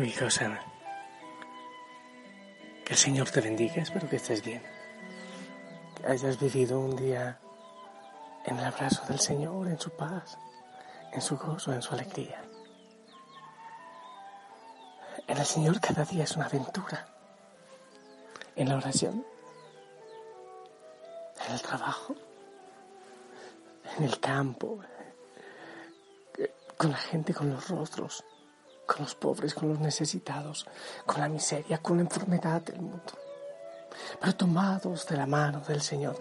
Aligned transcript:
Hijo 0.00 0.26
que 2.84 2.92
el 2.94 2.96
Señor 2.96 3.30
te 3.30 3.42
bendiga, 3.42 3.82
espero 3.82 4.08
que 4.08 4.16
estés 4.16 4.42
bien, 4.42 4.62
que 5.94 6.06
hayas 6.06 6.40
vivido 6.40 6.80
un 6.80 6.96
día 6.96 7.38
en 8.46 8.58
el 8.58 8.64
abrazo 8.64 9.04
del 9.06 9.20
Señor, 9.20 9.68
en 9.68 9.78
su 9.78 9.90
paz, 9.90 10.38
en 11.12 11.20
su 11.20 11.36
gozo, 11.36 11.74
en 11.74 11.82
su 11.82 11.92
alegría. 11.92 12.42
En 15.28 15.36
el 15.36 15.44
Señor 15.44 15.78
cada 15.78 16.06
día 16.06 16.24
es 16.24 16.36
una 16.36 16.46
aventura, 16.46 17.06
en 18.56 18.70
la 18.70 18.76
oración, 18.76 19.26
en 21.46 21.52
el 21.52 21.60
trabajo, 21.60 22.16
en 23.98 24.04
el 24.04 24.18
campo, 24.18 24.80
con 26.78 26.90
la 26.90 26.96
gente, 26.96 27.34
con 27.34 27.50
los 27.50 27.68
rostros 27.68 28.24
con 28.86 29.02
los 29.02 29.14
pobres, 29.14 29.54
con 29.54 29.68
los 29.68 29.78
necesitados, 29.80 30.66
con 31.06 31.20
la 31.20 31.28
miseria, 31.28 31.78
con 31.78 31.96
la 31.96 32.02
enfermedad 32.02 32.62
del 32.62 32.80
mundo. 32.80 33.12
Pero 34.20 34.34
tomados 34.34 35.06
de 35.06 35.16
la 35.16 35.26
mano 35.26 35.60
del 35.60 35.80
Señor. 35.80 36.16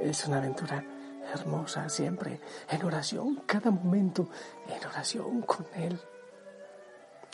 Es 0.00 0.26
una 0.26 0.38
aventura 0.38 0.84
hermosa 1.32 1.88
siempre, 1.88 2.40
en 2.68 2.84
oración, 2.84 3.42
cada 3.46 3.70
momento, 3.70 4.28
en 4.66 4.86
oración 4.86 5.42
con 5.42 5.66
Él. 5.74 6.00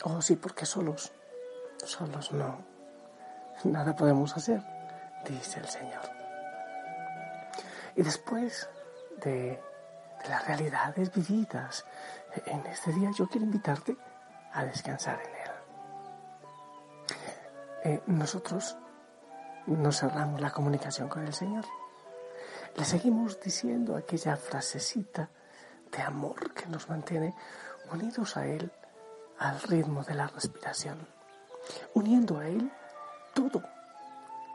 Oh, 0.03 0.21
sí, 0.21 0.35
porque 0.35 0.65
solos, 0.65 1.11
solos 1.83 2.31
no, 2.31 2.59
nada 3.63 3.95
podemos 3.95 4.35
hacer, 4.35 4.61
dice 5.27 5.59
el 5.59 5.67
Señor. 5.67 6.01
Y 7.95 8.03
después 8.03 8.69
de, 9.23 9.59
las 10.27 10.47
realidades 10.47 11.13
vividas 11.13 11.85
en 12.45 12.65
este 12.65 12.91
día, 12.93 13.11
yo 13.15 13.27
quiero 13.27 13.45
invitarte 13.45 13.95
a 14.55 14.63
descansar 14.63 15.21
en 15.21 15.35
Él. 15.35 15.51
Eh, 17.83 18.01
nosotros 18.07 18.77
nos 19.67 19.99
cerramos 19.99 20.41
la 20.41 20.51
comunicación 20.51 21.09
con 21.09 21.27
el 21.27 21.33
Señor. 21.33 21.65
Le 22.75 22.85
seguimos 22.85 23.39
diciendo 23.39 23.95
aquella 23.95 24.37
frasecita 24.37 25.29
de 25.91 26.01
amor 26.01 26.53
que 26.53 26.65
nos 26.67 26.89
mantiene 26.89 27.35
unidos 27.91 28.37
a 28.37 28.47
Él 28.47 28.71
al 29.37 29.61
ritmo 29.61 30.03
de 30.03 30.15
la 30.15 30.27
respiración, 30.27 31.05
uniendo 31.93 32.39
a 32.39 32.47
Él 32.47 32.71
todo, 33.33 33.61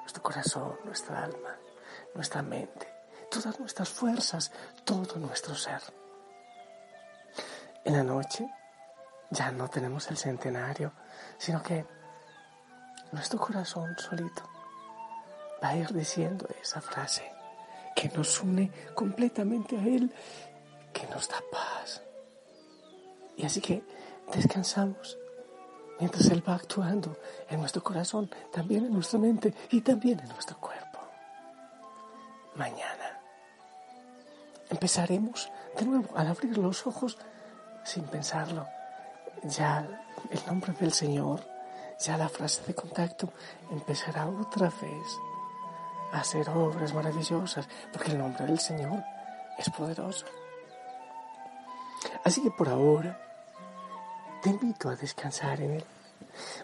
nuestro 0.00 0.22
corazón, 0.22 0.76
nuestra 0.84 1.24
alma, 1.24 1.56
nuestra 2.14 2.42
mente, 2.42 2.88
todas 3.30 3.60
nuestras 3.60 3.90
fuerzas, 3.90 4.50
todo 4.84 5.18
nuestro 5.18 5.54
ser. 5.54 5.82
En 7.84 7.94
la 7.94 8.02
noche 8.02 8.50
ya 9.30 9.52
no 9.52 9.68
tenemos 9.68 10.10
el 10.10 10.16
centenario, 10.16 10.92
sino 11.38 11.62
que 11.62 11.86
nuestro 13.12 13.38
corazón 13.38 13.96
solito 13.96 14.42
va 15.62 15.68
a 15.68 15.76
ir 15.76 15.92
diciendo 15.92 16.48
esa 16.60 16.80
frase 16.80 17.30
que 17.94 18.08
nos 18.08 18.40
une 18.40 18.70
completamente 18.94 19.76
a 19.76 19.82
Él, 19.82 20.12
que 20.92 21.06
nos 21.08 21.28
da 21.28 21.36
paz. 21.50 22.02
Y 23.36 23.44
así 23.44 23.60
que 23.60 23.84
descansamos 24.32 25.18
mientras 25.98 26.26
Él 26.26 26.42
va 26.46 26.54
actuando 26.54 27.16
en 27.48 27.60
nuestro 27.60 27.82
corazón, 27.82 28.30
también 28.52 28.86
en 28.86 28.92
nuestra 28.92 29.18
mente 29.18 29.54
y 29.70 29.80
también 29.80 30.18
en 30.20 30.28
nuestro 30.28 30.58
cuerpo. 30.58 30.98
Mañana 32.56 33.20
empezaremos 34.70 35.50
de 35.78 35.84
nuevo 35.84 36.16
al 36.16 36.26
abrir 36.26 36.58
los 36.58 36.86
ojos 36.86 37.16
sin 37.84 38.04
pensarlo 38.04 38.66
ya 39.44 39.86
el 40.30 40.46
nombre 40.46 40.72
del 40.72 40.92
Señor, 40.92 41.40
ya 41.98 42.16
la 42.16 42.28
frase 42.28 42.62
de 42.66 42.74
contacto 42.74 43.32
empezará 43.70 44.26
otra 44.26 44.68
vez 44.68 45.06
a 46.12 46.20
hacer 46.20 46.48
obras 46.50 46.92
maravillosas, 46.94 47.68
porque 47.92 48.12
el 48.12 48.18
nombre 48.18 48.46
del 48.46 48.58
Señor 48.58 49.02
es 49.58 49.70
poderoso. 49.70 50.26
Así 52.24 52.42
que 52.42 52.50
por 52.50 52.68
ahora 52.68 53.18
te 54.42 54.50
invito 54.50 54.88
a 54.88 54.96
descansar 54.96 55.60
en 55.60 55.72
Él. 55.72 55.84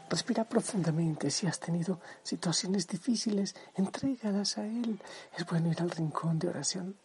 Respira 0.08 0.44
profundamente 0.44 1.30
si 1.30 1.46
has 1.46 1.58
tenido 1.58 2.00
situaciones 2.22 2.86
difíciles, 2.86 3.54
entrégalas 3.74 4.58
a 4.58 4.64
Él. 4.64 5.00
Es 5.36 5.44
bueno 5.46 5.70
ir 5.70 5.80
al 5.80 5.90
rincón 5.90 6.38
de 6.38 6.48
oración, 6.48 6.96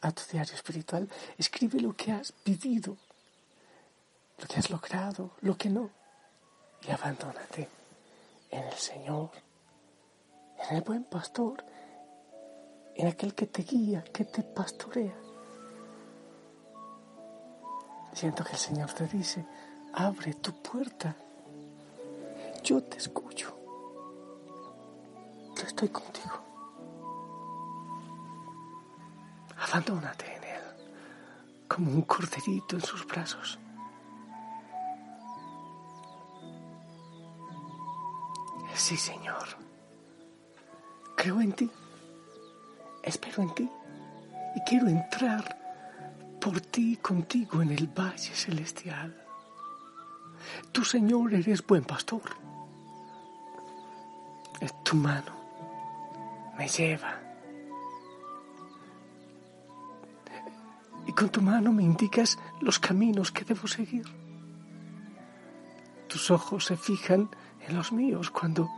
a 0.00 0.10
tu 0.12 0.22
diario 0.30 0.54
espiritual. 0.54 1.08
Escribe 1.38 1.80
lo 1.80 1.94
que 1.94 2.12
has 2.12 2.34
vivido 2.44 2.96
lo 4.38 4.46
que 4.46 4.58
has 4.58 4.70
logrado, 4.70 5.30
lo 5.40 5.56
que 5.56 5.70
no, 5.70 5.90
y 6.86 6.90
abandónate 6.90 7.68
en 8.50 8.64
el 8.64 8.74
Señor, 8.74 9.30
en 10.68 10.76
el 10.76 10.82
buen 10.82 11.04
pastor, 11.04 11.64
en 12.94 13.08
aquel 13.08 13.34
que 13.34 13.46
te 13.46 13.62
guía, 13.62 14.04
que 14.04 14.24
te 14.24 14.42
pastorea. 14.42 15.14
Siento 18.12 18.44
que 18.44 18.52
el 18.52 18.58
Señor 18.58 18.92
te 18.92 19.06
dice, 19.06 19.44
abre 19.92 20.34
tu 20.34 20.62
puerta, 20.62 21.14
yo 22.62 22.82
te 22.82 22.98
escucho, 22.98 23.54
yo 25.56 25.62
estoy 25.62 25.88
contigo. 25.88 26.40
Abandónate 29.58 30.34
en 30.36 30.44
Él, 30.44 30.62
como 31.68 31.90
un 31.90 32.02
corderito 32.02 32.76
en 32.76 32.82
sus 32.82 33.06
brazos. 33.06 33.58
Sí, 38.76 38.96
Señor. 38.96 39.46
Creo 41.16 41.40
en 41.40 41.52
ti. 41.52 41.70
Espero 43.02 43.42
en 43.42 43.54
ti. 43.54 43.70
Y 44.54 44.60
quiero 44.60 44.86
entrar 44.86 45.56
por 46.40 46.60
ti 46.60 46.96
contigo 46.98 47.62
en 47.62 47.72
el 47.72 47.88
valle 47.88 48.34
celestial. 48.34 49.16
Tú, 50.72 50.84
Señor, 50.84 51.34
eres 51.34 51.66
buen 51.66 51.84
pastor. 51.84 52.22
Tu 54.84 54.94
mano 54.94 55.32
me 56.56 56.68
lleva. 56.68 57.20
Y 61.06 61.12
con 61.12 61.28
tu 61.28 61.42
mano 61.42 61.72
me 61.72 61.82
indicas 61.82 62.38
los 62.60 62.78
caminos 62.78 63.32
que 63.32 63.44
debo 63.44 63.66
seguir. 63.66 64.25
Tus 66.26 66.32
ojos 66.32 66.64
se 66.64 66.76
fijan 66.76 67.30
en 67.68 67.76
los 67.76 67.92
míos 67.92 68.32
cuando 68.32 68.68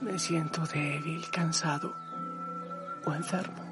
me 0.00 0.20
siento 0.20 0.64
débil, 0.66 1.20
cansado 1.32 1.92
o 3.04 3.12
enfermo. 3.12 3.64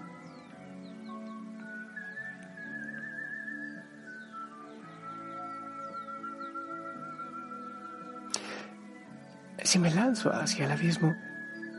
Si 9.63 9.79
me 9.79 9.95
lanzo 9.95 10.33
hacia 10.33 10.65
el 10.65 10.73
abismo, 10.73 11.15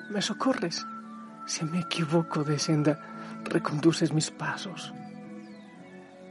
me 0.10 0.22
socorres. 0.22 0.88
Si 1.48 1.66
me 1.66 1.82
equivoco 1.82 2.46
de 2.46 2.58
senda, 2.60 2.98
reconduces 3.44 4.14
mis 4.14 4.32
pasos. 4.32 4.94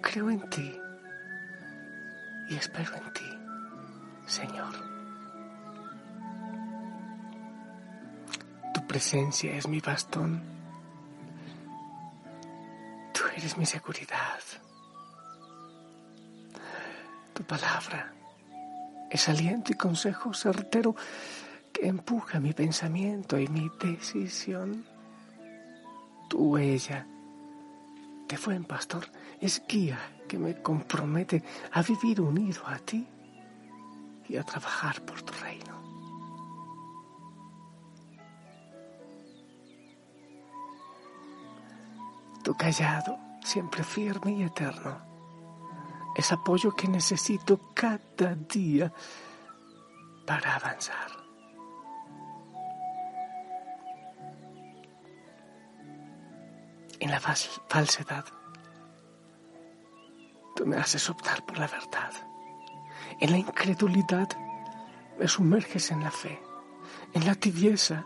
Creo 0.01 0.31
en 0.31 0.49
ti 0.49 0.75
y 2.49 2.55
espero 2.55 2.95
en 2.95 3.13
ti, 3.13 3.39
Señor. 4.25 4.94
Presencia 8.95 9.57
es 9.57 9.67
mi 9.67 9.81
bastón. 9.81 10.41
Tú 13.13 13.23
eres 13.37 13.59
mi 13.59 13.67
seguridad. 13.67 14.39
Tu 17.33 17.43
palabra 17.43 18.13
es 19.11 19.29
aliento 19.29 19.73
y 19.73 19.75
consejo 19.75 20.33
certero 20.33 20.95
que 21.73 21.89
empuja 21.89 22.39
mi 22.39 22.53
pensamiento 22.53 23.37
y 23.37 23.49
mi 23.49 23.69
decisión. 23.81 24.85
Tu 26.31 26.39
huella 26.39 27.05
de 28.29 28.37
buen 28.47 28.63
pastor 28.63 29.09
es 29.41 29.61
guía 29.67 29.99
que 30.29 30.39
me 30.39 30.63
compromete 30.63 31.43
a 31.73 31.83
vivir 31.83 32.21
unido 32.21 32.63
a 32.65 32.79
ti 32.79 33.05
y 34.29 34.37
a 34.37 34.45
trabajar 34.45 35.05
por 35.05 35.21
tu 35.23 35.33
reino. 35.43 35.84
Callado, 42.57 43.19
siempre 43.43 43.83
firme 43.83 44.33
y 44.33 44.43
eterno, 44.45 44.97
es 46.15 46.33
apoyo 46.33 46.75
que 46.75 46.89
necesito 46.89 47.73
cada 47.75 48.35
día 48.35 48.93
para 50.27 50.55
avanzar. 50.57 51.11
En 57.01 57.11
la 57.11 57.21
falsedad, 57.21 58.25
tú 60.57 60.65
me 60.65 60.77
haces 60.77 61.11
optar 61.11 61.45
por 61.45 61.59
la 61.59 61.67
verdad. 61.67 62.13
En 63.21 63.31
la 63.31 63.39
incredulidad, 63.39 64.29
me 65.19 65.29
sumerges 65.29 65.91
en 65.91 66.03
la 66.03 66.11
fe. 66.11 66.41
En 67.13 67.27
la 67.27 67.35
tibieza, 67.35 68.05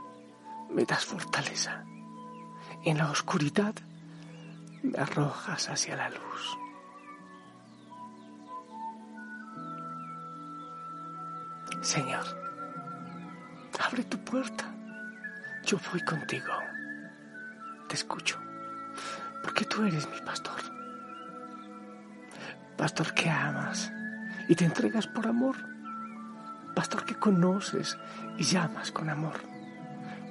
me 0.70 0.84
das 0.84 1.04
fortaleza. 1.04 1.84
En 2.84 2.98
la 2.98 3.10
oscuridad, 3.10 3.74
arrojas 4.96 5.68
hacia 5.68 5.96
la 5.96 6.10
luz. 6.10 6.58
Señor, 11.80 12.24
abre 13.78 14.04
tu 14.04 14.18
puerta. 14.18 14.64
Yo 15.64 15.78
voy 15.90 16.00
contigo. 16.00 16.52
Te 17.88 17.94
escucho, 17.94 18.38
porque 19.42 19.64
tú 19.64 19.84
eres 19.84 20.08
mi 20.08 20.20
pastor. 20.20 20.60
Pastor 22.76 23.14
que 23.14 23.30
amas 23.30 23.90
y 24.48 24.54
te 24.54 24.64
entregas 24.64 25.06
por 25.06 25.26
amor. 25.26 25.56
Pastor 26.74 27.04
que 27.04 27.14
conoces 27.14 27.98
y 28.36 28.44
llamas 28.44 28.92
con 28.92 29.10
amor. 29.10 29.40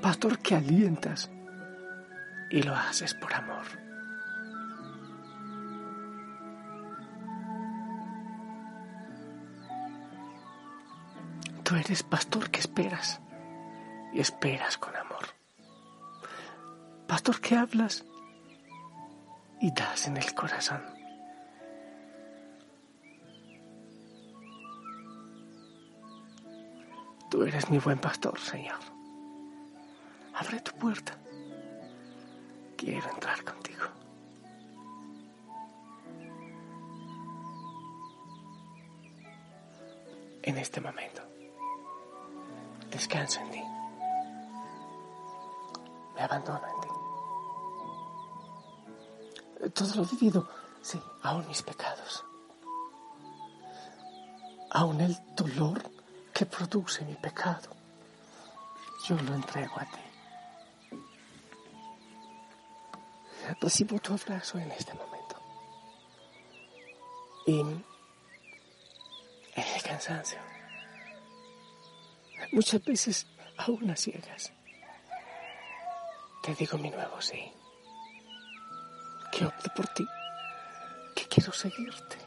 Pastor 0.02 0.40
que 0.40 0.56
alientas 0.56 1.30
y 2.50 2.64
lo 2.64 2.76
haces 2.76 3.14
por 3.14 3.34
amor. 3.34 3.87
Eres 11.78 12.02
pastor 12.02 12.50
que 12.50 12.60
esperas 12.60 13.22
y 14.12 14.20
esperas 14.20 14.80
con 14.80 14.96
amor. 14.96 15.28
Pastor 17.08 17.40
que 17.40 17.56
hablas 17.56 18.04
y 19.62 19.72
das 19.72 20.08
en 20.08 20.18
el 20.18 20.34
corazón. 20.34 20.82
Tú 27.30 27.44
eres 27.44 27.70
mi 27.70 27.78
buen 27.78 28.00
pastor, 28.00 28.40
Señor. 28.40 28.80
Abre 30.34 30.60
tu 30.62 30.72
puerta. 30.74 31.16
Quiero 32.76 33.08
entrar 33.12 33.44
contigo. 33.44 33.86
En 40.42 40.58
este 40.58 40.82
momento 40.82 41.37
descanso 42.98 43.40
en 43.42 43.52
ti. 43.52 43.64
Me 46.16 46.22
abandono 46.22 46.66
en 46.74 46.80
ti. 46.82 46.90
Todo 49.74 49.96
lo 49.96 50.04
vivido, 50.06 50.50
sí, 50.82 51.00
aún 51.22 51.48
mis 51.48 51.62
pecados. 51.62 52.26
Aún 54.72 55.00
el 55.02 55.16
dolor 55.36 55.80
que 56.34 56.46
produce 56.46 57.06
mi 57.06 57.16
pecado. 57.16 57.70
Yo 59.06 59.16
lo 59.16 59.36
entrego 59.36 59.76
a 59.78 59.86
ti. 59.86 60.02
Recibo 63.62 64.00
tu 64.00 64.14
abrazo 64.14 64.58
en 64.58 64.72
este 64.72 64.94
momento. 64.94 65.36
Y 67.46 67.60
el 69.56 69.84
cansancio 69.84 70.57
muchas 72.52 72.84
veces 72.84 73.28
aún 73.58 73.90
a 73.90 73.96
ciegas. 73.96 74.52
Te 76.44 76.56
digo 76.56 76.78
mi 76.78 76.90
nuevo 76.90 77.22
sí, 77.22 77.52
que 79.32 79.46
opte 79.46 79.70
por 79.76 79.88
ti, 79.90 80.08
que 81.16 81.26
quiero 81.28 81.52
seguirte. 81.52 82.18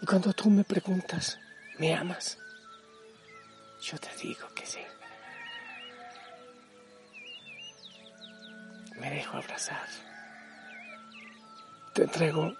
Y 0.00 0.06
cuando 0.06 0.32
tú 0.32 0.48
me 0.50 0.64
preguntas, 0.64 1.38
¿me 1.78 1.94
amas? 1.94 2.38
Yo 3.82 3.98
te 3.98 4.14
digo 4.22 4.48
que 4.54 4.66
sí. 4.66 4.80
Me 9.00 9.10
dejo 9.10 9.36
abrazar. 9.36 9.88
Te 11.94 12.02
entrego 12.02 12.54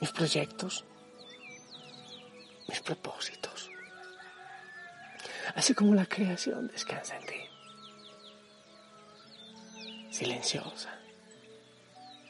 mis 0.00 0.12
proyectos, 0.12 0.84
mis 2.68 2.80
propósitos 2.80 3.47
así 5.54 5.74
como 5.74 5.94
la 5.94 6.06
creación 6.06 6.68
descansa 6.68 7.16
en 7.16 7.26
ti. 7.26 7.40
Silenciosa 10.10 10.98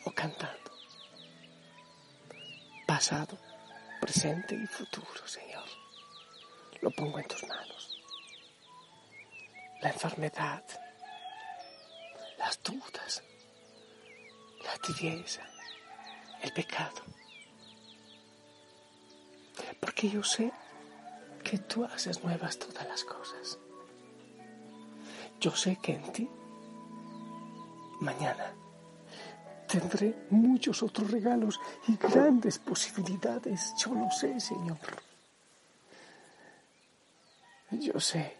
o 0.05 0.11
cantando. 0.12 0.70
Pasado, 2.87 3.38
presente 4.00 4.55
y 4.55 4.67
futuro, 4.67 5.26
Señor. 5.26 5.65
Lo 6.81 6.91
pongo 6.91 7.19
en 7.19 7.29
tus 7.29 7.47
manos. 7.47 8.03
La 9.82 9.91
enfermedad, 9.91 10.65
las 12.38 12.62
dudas, 12.62 13.23
la 14.65 14.76
tibieza, 14.79 15.43
el 16.43 16.53
pecado. 16.53 17.03
Porque 19.81 20.08
yo 20.08 20.22
sé 20.22 20.53
que 21.42 21.58
tú 21.58 21.84
haces 21.84 22.22
nuevas 22.22 22.58
todas 22.58 22.86
las 22.86 23.04
cosas. 23.04 23.58
Yo 25.40 25.54
sé 25.54 25.76
que 25.76 25.94
en 25.94 26.12
ti, 26.12 26.28
mañana, 28.00 28.52
tendré 29.68 30.26
muchos 30.30 30.82
otros 30.82 31.10
regalos 31.10 31.60
y 31.86 31.96
grandes 31.96 32.58
posibilidades. 32.58 33.74
Yo 33.78 33.94
lo 33.94 34.10
sé, 34.10 34.40
Señor. 34.40 34.78
Yo 37.70 38.00
sé 38.00 38.36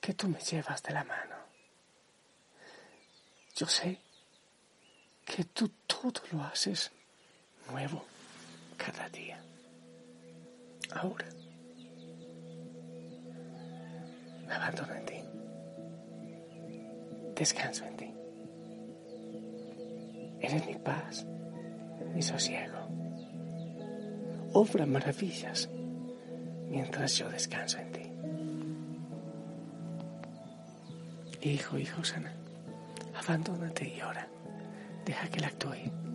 que 0.00 0.14
tú 0.14 0.28
me 0.28 0.38
llevas 0.38 0.82
de 0.82 0.92
la 0.92 1.04
mano. 1.04 1.36
Yo 3.56 3.66
sé 3.66 3.98
que 5.24 5.44
tú 5.44 5.68
todo 5.86 6.22
lo 6.32 6.42
haces 6.44 6.92
nuevo 7.70 8.04
cada 8.76 9.08
día. 9.08 9.42
Ahora 10.94 11.26
me 14.48 14.54
abandono 14.54 14.94
en 14.94 15.04
ti. 15.04 15.20
Descanso 17.36 17.84
en 17.84 17.96
ti. 17.96 18.14
Eres 20.40 20.66
mi 20.66 20.74
paz, 20.74 21.26
mi 22.14 22.22
sosiego. 22.22 22.78
Obra 24.54 24.86
maravillas 24.86 25.68
mientras 26.68 27.16
yo 27.16 27.28
descanso 27.28 27.78
en 27.78 27.92
ti. 27.92 28.02
Hijo, 31.42 31.78
hijo 31.78 32.02
sana, 32.02 32.32
abandónate 33.14 33.88
y 33.88 34.00
ora. 34.00 34.26
Deja 35.04 35.28
que 35.28 35.38
él 35.38 35.44
actúe. 35.44 36.07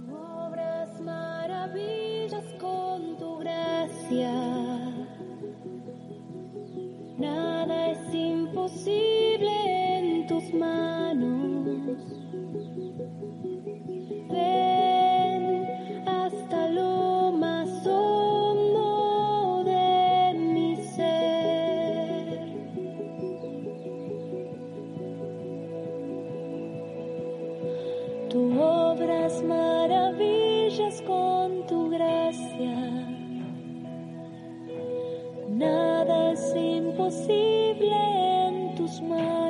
Nada 35.56 36.32
es 36.32 36.56
imposible 36.56 37.96
en 38.48 38.74
tus 38.74 39.00
manos. 39.04 39.43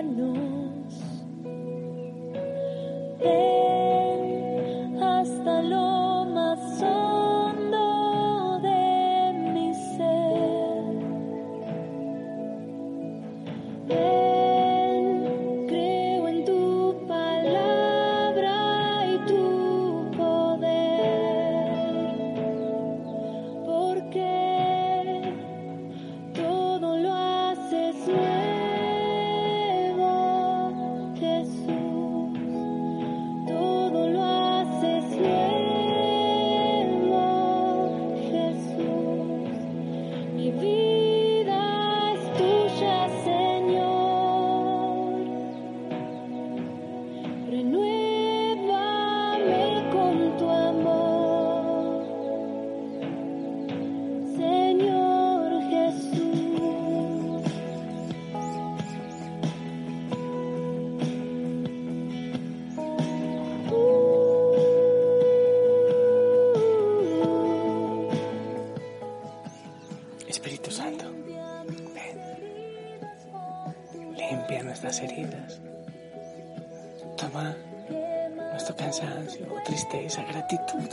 Tristeza, 80.13 80.24
gratitud, 80.24 80.89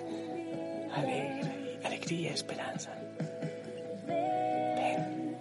alegre, 0.95 1.81
alegría, 1.85 2.33
esperanza. 2.33 2.91
Ven, 4.07 5.37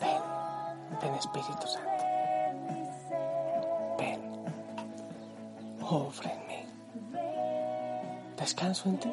ven, 0.00 0.22
ven 1.00 1.14
Espíritu 1.14 1.66
Santo, 1.66 2.04
ven, 3.98 4.20
obra 5.82 6.32
en 6.32 6.46
mí. 6.46 6.62
Descanso 8.36 8.88
en 8.88 8.98
ti, 8.98 9.12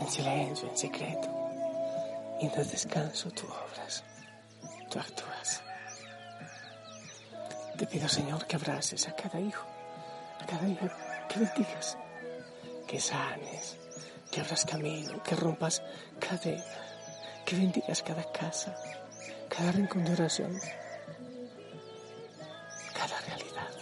en 0.00 0.08
silencio, 0.08 0.68
en 0.68 0.76
secreto. 0.76 1.28
Mientras 2.40 2.70
descanso, 2.70 3.30
tú 3.32 3.46
obras, 3.46 4.04
tú 4.90 4.98
actúas. 4.98 5.67
Pido, 7.90 8.08
Señor, 8.08 8.46
que 8.46 8.56
abraces 8.56 9.08
a 9.08 9.14
cada 9.14 9.40
hijo, 9.40 9.66
a 10.40 10.46
cada 10.46 10.68
hija, 10.68 11.26
que 11.28 11.38
bendigas, 11.38 11.96
que 12.86 13.00
sanes, 13.00 13.78
que 14.30 14.40
abras 14.40 14.66
camino, 14.66 15.22
que 15.22 15.34
rompas 15.34 15.82
cadenas, 16.20 16.64
que 17.46 17.56
bendigas 17.56 18.02
cada 18.02 18.30
casa, 18.30 18.74
cada 19.48 19.72
rincón 19.72 20.04
de 20.04 20.12
oración, 20.12 20.60
cada 22.92 23.18
realidad. 23.20 23.72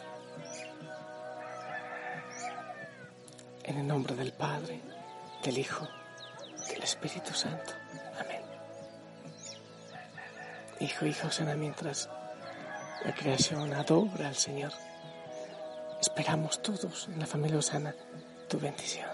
En 3.65 3.79
el 3.79 3.87
nombre 3.89 4.15
del 4.15 4.33
Padre, 4.33 4.81
del 5.43 5.59
Hijo, 5.59 5.89
del 6.69 6.83
Espíritu 6.83 7.35
Santo. 7.35 7.73
Amén. 8.21 8.43
Hijo, 10.79 11.07
hija, 11.07 11.31
sana 11.33 11.57
mientras 11.57 12.09
la 13.07 13.15
creación 13.15 13.73
adora 13.73 14.27
al 14.27 14.35
Señor. 14.35 14.73
Esperamos 16.01 16.61
todos 16.61 17.09
en 17.13 17.21
la 17.21 17.27
familia 17.27 17.59
Osana 17.59 17.95
tu 18.49 18.59
bendición. 18.59 19.07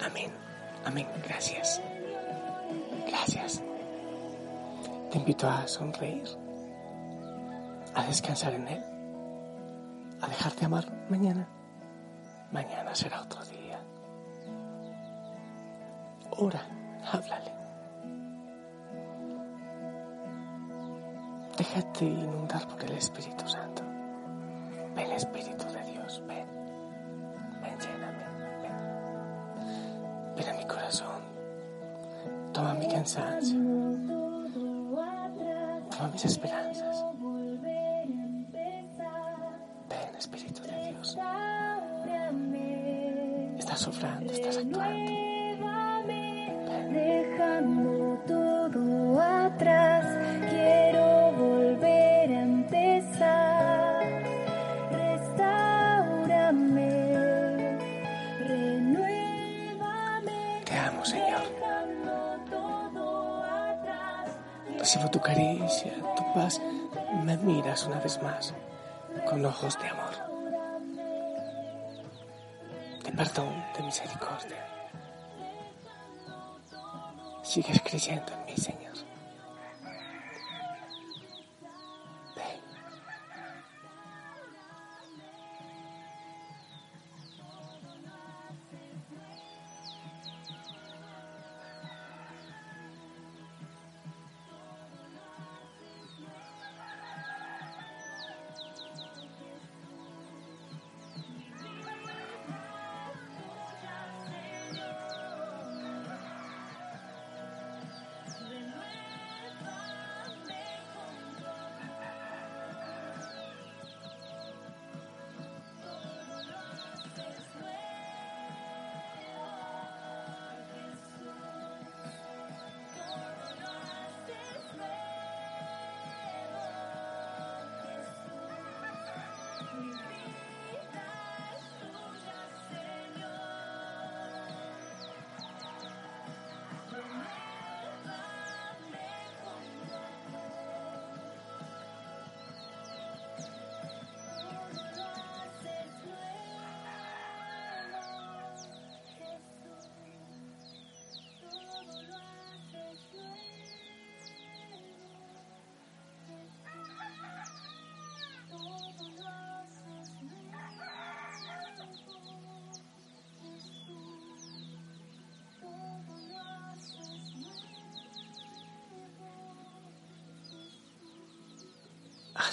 Amén. 0.00 0.32
Amén. 0.84 1.06
Gracias. 1.22 1.80
Te 5.14 5.20
invito 5.20 5.48
a 5.48 5.68
sonreír, 5.68 6.24
a 7.94 8.02
descansar 8.02 8.52
en 8.52 8.66
Él, 8.66 8.82
a 10.20 10.26
dejarte 10.26 10.64
amar 10.64 10.86
mañana. 11.08 11.46
Mañana 12.50 12.92
será 12.96 13.22
otro 13.22 13.44
día. 13.44 13.78
Ora, 16.36 16.66
háblale. 17.12 17.52
Déjate 21.58 22.06
inundar 22.06 22.66
por 22.66 22.82
el 22.82 22.94
Espíritu 22.94 23.46
Santo. 23.46 23.84
Ven, 24.96 25.12
Espíritu 25.12 25.64
de 25.66 25.92
Dios, 25.92 26.24
ven. 26.26 26.48
Ven, 27.62 27.78
lléname, 27.78 28.24
ven. 28.62 30.34
Ven 30.34 30.48
a 30.48 30.52
mi 30.54 30.66
corazón. 30.66 31.22
Toma 32.52 32.74
mi 32.74 32.88
cansancio. 32.88 33.83
Toma 36.04 36.12
mis 36.12 36.24
esperanzas. 36.26 36.93
Recibo 64.84 65.08
tu 65.10 65.18
caricia, 65.18 65.94
tu 66.14 66.22
paz. 66.34 66.60
Me 67.24 67.38
miras 67.38 67.86
una 67.86 67.98
vez 68.00 68.20
más 68.22 68.52
con 69.26 69.42
ojos 69.42 69.78
de 69.78 69.88
amor, 69.88 70.14
de 73.02 73.12
perdón, 73.12 73.64
de 73.74 73.82
misericordia. 73.82 74.62
Sigues 77.42 77.80
creyendo 77.80 78.30
en 78.34 78.44
mí, 78.44 78.56
Señor. 78.58 78.83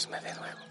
Hazme 0.01 0.20
de 0.22 0.34
nuevo. 0.34 0.70